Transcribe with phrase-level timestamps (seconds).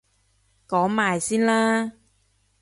[0.67, 1.93] 講埋先啦！